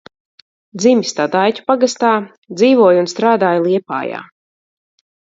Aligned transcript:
Dzimis 0.83 1.09
Tadaiķu 1.17 1.65
pagastā, 1.71 2.13
dzīvoja 2.61 3.03
un 3.03 3.09
strādāja 3.11 3.61
Liepājā. 3.67 4.23